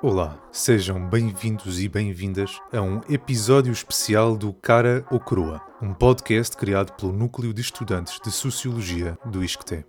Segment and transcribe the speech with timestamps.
[0.00, 6.56] Olá, sejam bem-vindos e bem-vindas a um episódio especial do Cara ou Coroa, um podcast
[6.56, 9.84] criado pelo Núcleo de Estudantes de Sociologia do ISCTE.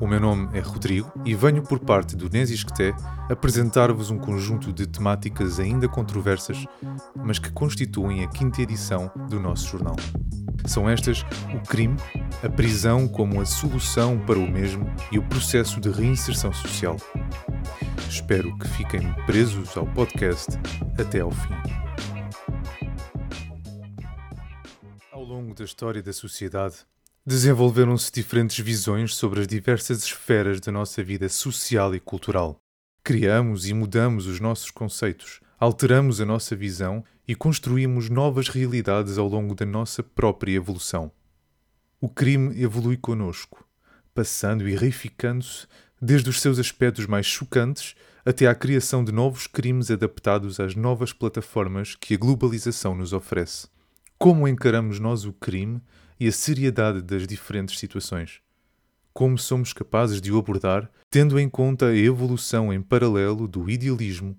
[0.00, 2.92] O meu nome é Rodrigo e venho por parte do NES ISCTE
[3.30, 6.66] apresentar-vos um conjunto de temáticas ainda controversas,
[7.14, 9.94] mas que constituem a quinta edição do nosso jornal.
[10.66, 11.24] São estas
[11.54, 11.96] o crime,
[12.42, 16.96] a prisão como a solução para o mesmo e o processo de reinserção social.
[18.12, 20.50] Espero que fiquem presos ao podcast
[21.00, 21.54] até ao fim.
[25.10, 26.76] Ao longo da história da sociedade,
[27.24, 32.60] desenvolveram-se diferentes visões sobre as diversas esferas da nossa vida social e cultural.
[33.02, 39.26] Criamos e mudamos os nossos conceitos, alteramos a nossa visão e construímos novas realidades ao
[39.26, 41.10] longo da nossa própria evolução.
[41.98, 43.66] O crime evolui conosco,
[44.12, 45.66] passando e reificando-se
[46.04, 47.94] desde os seus aspectos mais chocantes
[48.26, 53.68] até à criação de novos crimes adaptados às novas plataformas que a globalização nos oferece.
[54.18, 55.80] Como encaramos nós o crime
[56.18, 58.40] e a seriedade das diferentes situações?
[59.12, 64.36] Como somos capazes de o abordar, tendo em conta a evolução em paralelo do idealismo,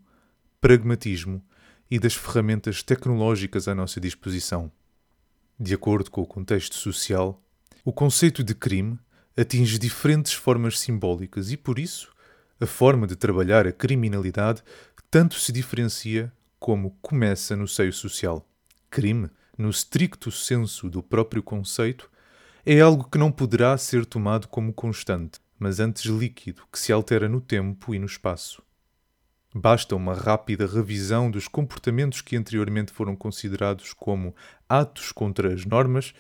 [0.60, 1.42] pragmatismo
[1.90, 4.70] e das ferramentas tecnológicas à nossa disposição?
[5.58, 7.42] De acordo com o contexto social,
[7.86, 9.00] o conceito de crime
[9.36, 12.12] atinge diferentes formas simbólicas e, por isso,
[12.60, 14.64] a forma de trabalhar a criminalidade
[15.10, 18.48] tanto se diferencia como começa no seio social.
[18.90, 22.10] Crime, no estricto senso do próprio conceito,
[22.66, 27.28] é algo que não poderá ser tomado como constante, mas antes líquido, que se altera
[27.28, 28.64] no tempo e no espaço.
[29.54, 34.36] Basta uma rápida revisão dos comportamentos que anteriormente foram considerados como
[34.68, 36.14] atos contra as normas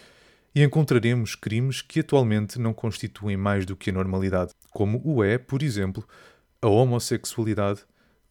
[0.56, 5.38] e encontraremos crimes que atualmente não constituem mais do que a normalidade, como o é,
[5.38, 6.08] por exemplo,
[6.62, 7.82] a homossexualidade,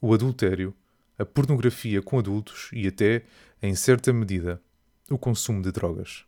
[0.01, 0.75] o adultério,
[1.19, 3.25] a pornografia com adultos e até,
[3.61, 4.63] em certa medida,
[5.11, 6.25] o consumo de drogas.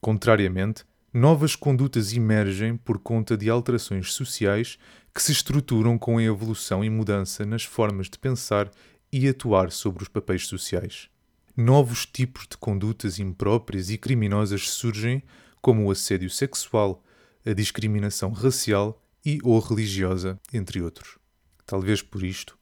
[0.00, 4.78] Contrariamente, novas condutas emergem por conta de alterações sociais
[5.12, 8.70] que se estruturam com a evolução e mudança nas formas de pensar
[9.12, 11.08] e atuar sobre os papéis sociais
[11.56, 15.22] novos tipos de condutas impróprias e criminosas surgem,
[15.62, 17.02] como o assédio sexual,
[17.44, 21.18] a discriminação racial e ou religiosa, entre outros.
[21.64, 22.58] Talvez por isto,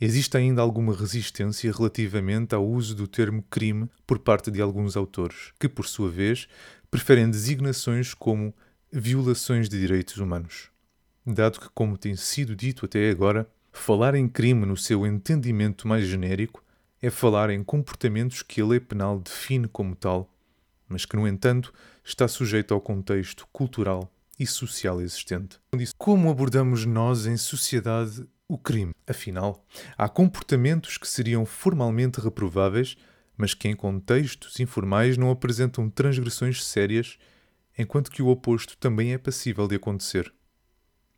[0.00, 5.52] existe ainda alguma resistência relativamente ao uso do termo crime por parte de alguns autores,
[5.60, 6.48] que, por sua vez,
[6.90, 8.54] preferem designações como
[8.90, 10.70] violações de direitos humanos.
[11.26, 16.06] Dado que, como tem sido dito até agora, falar em crime no seu entendimento mais
[16.06, 16.64] genérico
[17.00, 20.32] é falar em comportamentos que a lei penal define como tal,
[20.88, 21.72] mas que, no entanto,
[22.04, 25.58] está sujeito ao contexto cultural e social existente.
[25.96, 28.94] Como abordamos nós em sociedade o crime?
[29.06, 29.64] Afinal,
[29.96, 32.96] há comportamentos que seriam formalmente reprováveis,
[33.36, 37.18] mas que em contextos informais não apresentam transgressões sérias,
[37.78, 40.32] enquanto que o oposto também é passível de acontecer.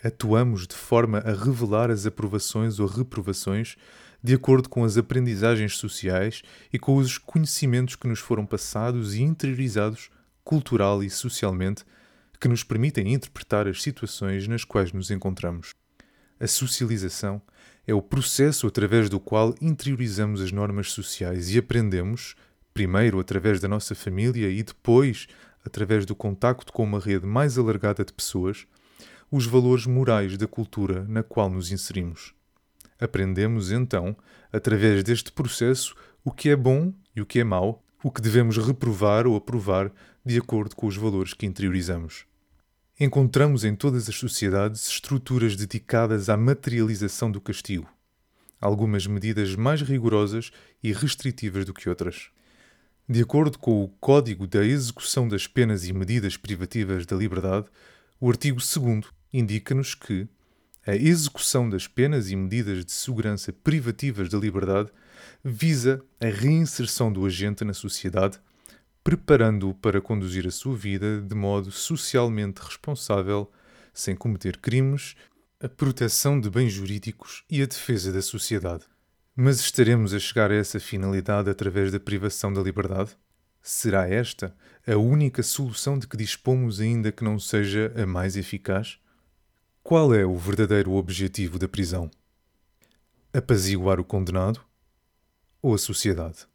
[0.02, 3.76] Atuamos de forma a revelar as aprovações ou reprovações
[4.22, 6.42] de acordo com as aprendizagens sociais
[6.72, 10.10] e com os conhecimentos que nos foram passados e interiorizados
[10.44, 11.84] cultural e socialmente
[12.41, 15.75] que nos permitem interpretar as situações nas quais nos encontramos.
[16.38, 17.41] A socialização
[17.86, 22.34] é o processo através do qual interiorizamos as normas sociais e aprendemos,
[22.72, 25.26] primeiro através da nossa família e depois
[25.64, 28.66] através do contacto com uma rede mais alargada de pessoas,
[29.30, 32.34] os valores morais da cultura na qual nos inserimos.
[33.00, 34.16] Aprendemos então,
[34.53, 38.59] através deste processo, o que é bom e o que é mau, o que devemos
[38.59, 39.91] reprovar ou aprovar
[40.25, 42.27] de acordo com os valores que interiorizamos.
[42.99, 47.89] Encontramos em todas as sociedades estruturas dedicadas à materialização do castigo,
[48.60, 50.50] algumas medidas mais rigorosas
[50.83, 52.28] e restritivas do que outras.
[53.09, 57.66] De acordo com o Código da Execução das Penas e Medidas Privativas da Liberdade,
[58.21, 60.28] o artigo 2 indica-nos que,
[60.86, 64.91] a execução das penas e medidas de segurança privativas da liberdade
[65.44, 68.38] visa a reinserção do agente na sociedade,
[69.04, 73.50] preparando-o para conduzir a sua vida de modo socialmente responsável,
[73.92, 75.16] sem cometer crimes,
[75.62, 78.84] a proteção de bens jurídicos e a defesa da sociedade.
[79.36, 83.16] Mas estaremos a chegar a essa finalidade através da privação da liberdade?
[83.62, 84.54] Será esta
[84.86, 88.98] a única solução de que dispomos, ainda que não seja a mais eficaz?
[89.82, 92.10] Qual é o verdadeiro objetivo da prisão?
[93.32, 94.60] Apaziguar o condenado
[95.60, 96.47] ou a sociedade?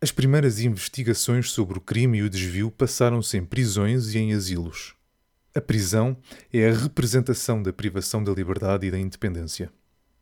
[0.00, 4.94] As primeiras investigações sobre o crime e o desvio passaram-se em prisões e em asilos.
[5.54, 6.16] A prisão
[6.52, 9.70] é a representação da privação da liberdade e da independência.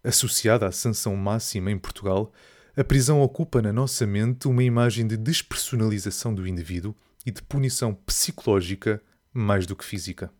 [0.02, 2.32] Associada à sanção máxima em Portugal,
[2.76, 6.94] a prisão ocupa na nossa mente uma imagem de despersonalização do indivíduo
[7.24, 9.00] e de punição psicológica
[9.32, 10.30] mais do que física.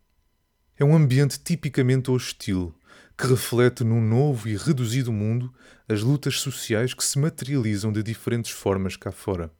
[0.79, 2.73] É um ambiente tipicamente hostil,
[3.17, 5.53] que reflete num novo e reduzido mundo
[5.89, 9.51] as lutas sociais que se materializam de diferentes formas cá fora.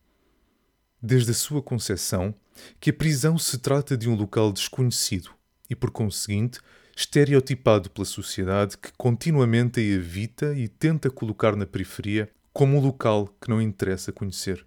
[1.02, 2.34] Desde a sua concepção,
[2.80, 5.32] que a prisão se trata de um local desconhecido
[5.70, 6.62] e, por conseguinte,
[6.96, 13.28] estereotipado pela sociedade que continuamente a evita e tenta colocar na periferia como um local
[13.42, 14.66] que não interessa conhecer.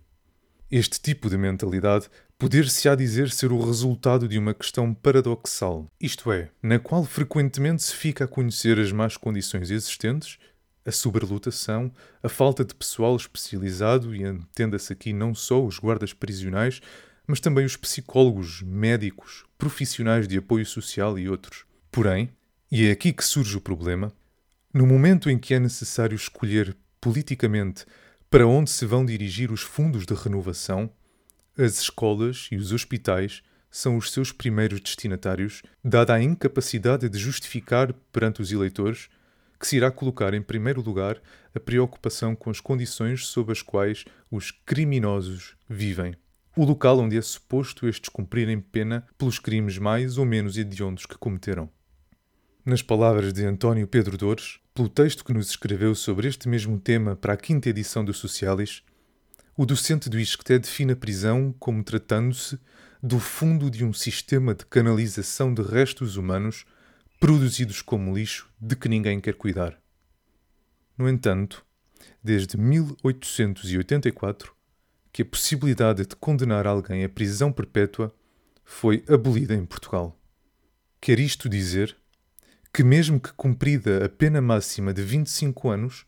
[0.74, 2.08] Este tipo de mentalidade
[2.38, 7.94] poder-se-á dizer ser o resultado de uma questão paradoxal, isto é, na qual frequentemente se
[7.94, 10.38] fica a conhecer as más condições existentes,
[10.82, 11.92] a sobrelotação,
[12.22, 16.80] a falta de pessoal especializado, e entenda-se aqui não só os guardas prisionais,
[17.26, 21.66] mas também os psicólogos, médicos, profissionais de apoio social e outros.
[21.90, 22.30] Porém,
[22.70, 24.10] e é aqui que surge o problema,
[24.72, 27.84] no momento em que é necessário escolher politicamente
[28.32, 30.88] para onde se vão dirigir os fundos de renovação,
[31.54, 37.92] as escolas e os hospitais são os seus primeiros destinatários, dada a incapacidade de justificar
[38.10, 39.10] perante os eleitores
[39.60, 41.20] que se irá colocar em primeiro lugar
[41.54, 46.14] a preocupação com as condições sob as quais os criminosos vivem.
[46.56, 51.18] O local onde é suposto estes cumprirem pena pelos crimes mais ou menos hediondos que
[51.18, 51.68] cometeram.
[52.64, 57.14] Nas palavras de António Pedro Dores, pelo texto que nos escreveu sobre este mesmo tema
[57.14, 58.82] para a quinta edição do Socialis,
[59.56, 62.58] o docente do ISCTE define a prisão como tratando-se
[63.02, 66.64] do fundo de um sistema de canalização de restos humanos
[67.20, 69.78] produzidos como lixo de que ninguém quer cuidar.
[70.96, 71.62] No entanto,
[72.24, 74.54] desde 1884,
[75.12, 78.14] que a possibilidade de condenar alguém à prisão perpétua
[78.64, 80.18] foi abolida em Portugal.
[80.98, 81.94] Quer isto dizer
[82.72, 86.06] que, mesmo que cumprida a pena máxima de 25 anos,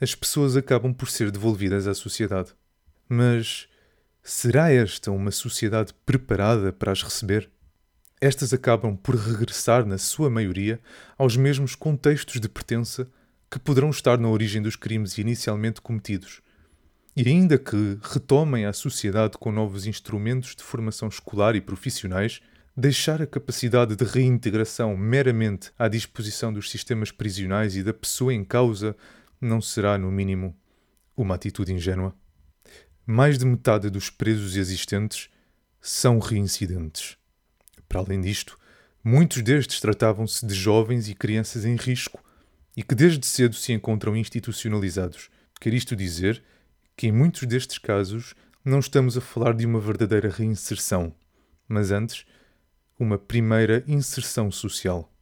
[0.00, 2.50] as pessoas acabam por ser devolvidas à sociedade.
[3.08, 3.66] Mas
[4.22, 7.50] será esta uma sociedade preparada para as receber?
[8.20, 10.78] Estas acabam por regressar, na sua maioria,
[11.16, 13.08] aos mesmos contextos de pertença
[13.50, 16.40] que poderão estar na origem dos crimes inicialmente cometidos.
[17.16, 22.40] E ainda que retomem a sociedade com novos instrumentos de formação escolar e profissionais,
[22.74, 28.42] Deixar a capacidade de reintegração meramente à disposição dos sistemas prisionais e da pessoa em
[28.42, 28.96] causa
[29.38, 30.56] não será, no mínimo,
[31.14, 32.16] uma atitude ingênua.
[33.04, 35.28] Mais de metade dos presos existentes
[35.82, 37.18] são reincidentes.
[37.86, 38.58] Para além disto,
[39.04, 42.24] muitos destes tratavam-se de jovens e crianças em risco
[42.74, 45.28] e que desde cedo se encontram institucionalizados.
[45.60, 46.42] Quer isto dizer
[46.96, 48.34] que, em muitos destes casos,
[48.64, 51.14] não estamos a falar de uma verdadeira reinserção,
[51.68, 52.24] mas antes
[53.02, 55.12] uma primeira inserção social.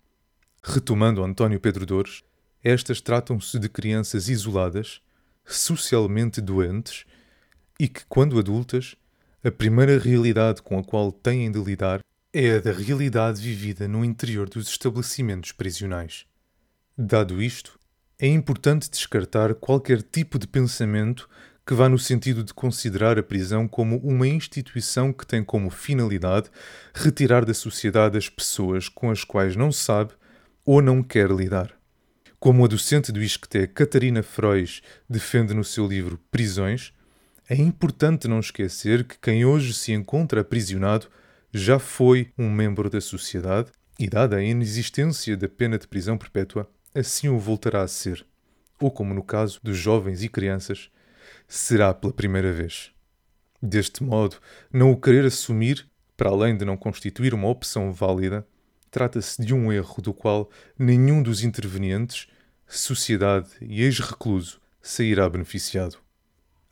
[0.62, 2.22] Retomando António Pedro Dores,
[2.62, 5.00] estas tratam-se de crianças isoladas,
[5.46, 7.06] socialmente doentes
[7.78, 8.94] e que, quando adultas,
[9.42, 12.04] a primeira realidade com a qual têm de lidar
[12.34, 16.26] é a da realidade vivida no interior dos estabelecimentos prisionais.
[16.96, 17.80] Dado isto,
[18.18, 21.26] é importante descartar qualquer tipo de pensamento
[21.66, 26.50] que vá no sentido de considerar a prisão como uma instituição que tem como finalidade
[26.94, 30.12] retirar da sociedade as pessoas com as quais não sabe
[30.64, 31.72] ou não quer lidar.
[32.38, 36.92] Como a docente do ISCTE Catarina Frois defende no seu livro Prisões,
[37.48, 41.08] é importante não esquecer que quem hoje se encontra aprisionado
[41.52, 46.70] já foi um membro da sociedade e, dada a inexistência da pena de prisão perpétua,
[46.94, 48.24] assim o voltará a ser.
[48.80, 50.90] Ou, como no caso dos jovens e crianças,
[51.50, 52.92] será pela primeira vez.
[53.60, 54.36] Deste modo,
[54.72, 55.84] não o querer assumir,
[56.16, 58.46] para além de não constituir uma opção válida,
[58.88, 62.28] trata-se de um erro do qual nenhum dos intervenientes,
[62.68, 65.98] sociedade e ex-recluso, sairá beneficiado.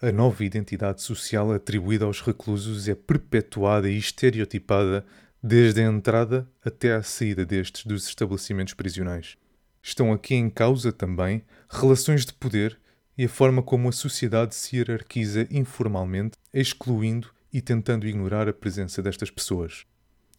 [0.01, 5.05] A nova identidade social atribuída aos reclusos é perpetuada e estereotipada
[5.43, 9.37] desde a entrada até à saída destes dos estabelecimentos prisionais.
[9.83, 12.79] Estão aqui em causa também relações de poder
[13.19, 19.03] e a forma como a sociedade se hierarquiza informalmente, excluindo e tentando ignorar a presença
[19.03, 19.85] destas pessoas.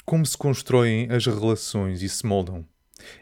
[0.06, 2.66] Como se constroem as relações e se moldam?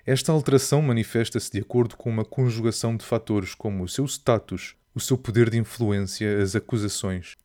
[0.05, 4.99] Esta alteração manifesta-se de acordo com uma conjugação de fatores como o seu status, o
[4.99, 7.35] seu poder de influência, as acusações.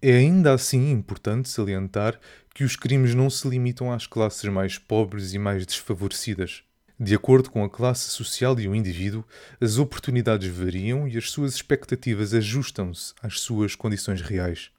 [0.00, 2.18] É ainda assim importante salientar
[2.54, 6.62] que os crimes não se limitam às classes mais pobres e mais desfavorecidas.
[6.98, 9.22] De acordo com a classe social de um indivíduo,
[9.60, 14.70] as oportunidades variam e as suas expectativas ajustam-se às suas condições reais.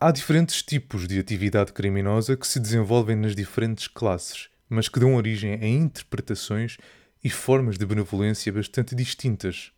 [0.00, 5.14] Há diferentes tipos de atividade criminosa que se desenvolvem nas diferentes classes, mas que dão
[5.14, 6.78] origem a interpretações
[7.22, 9.70] e formas de benevolência bastante distintas.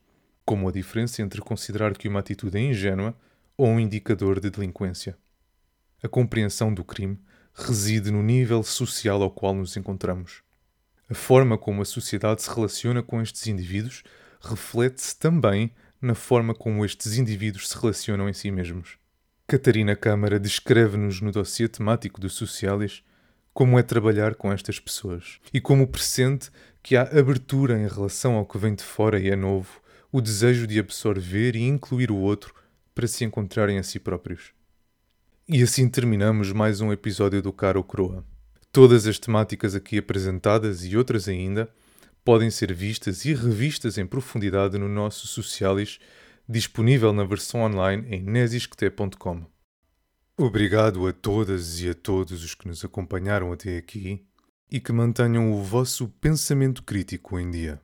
[0.45, 3.17] como a diferença entre considerar que uma atitude é ingênua
[3.57, 5.17] ou um indicador de delinquência.
[6.03, 7.19] A compreensão do crime
[7.55, 10.43] reside no nível social ao qual nos encontramos.
[11.11, 14.03] A forma como a sociedade se relaciona com estes indivíduos
[14.41, 15.71] reflete-se também
[16.01, 18.99] na forma como estes indivíduos se relacionam em si mesmos.
[19.47, 23.03] Catarina Câmara descreve-nos no dossiê temático do Socialis
[23.53, 26.51] como é trabalhar com estas pessoas e como pressente
[26.83, 29.81] que há abertura em relação ao que vem de fora e é novo,
[30.11, 32.55] o desejo de absorver e incluir o outro
[32.95, 34.53] para se encontrarem a si próprios.
[35.49, 38.25] E assim terminamos mais um episódio do Caro Croa.
[38.75, 41.73] Todas as temáticas aqui apresentadas e outras ainda
[42.25, 46.01] podem ser vistas e revistas em profundidade no nosso Socialis,
[46.49, 49.47] disponível na versão online em nesisct.com.
[50.37, 54.27] Obrigado a todas e a todos os que nos acompanharam até aqui
[54.69, 57.81] e que mantenham o vosso pensamento crítico em dia.